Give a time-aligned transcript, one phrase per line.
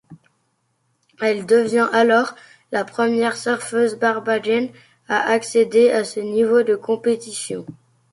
[1.21, 2.33] Elle devient alors
[2.71, 4.71] la première surfeuse barbadienne
[5.07, 7.67] à accéder à ce niveau de compétition.